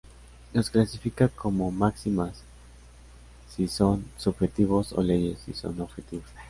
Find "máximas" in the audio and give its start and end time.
1.69-2.41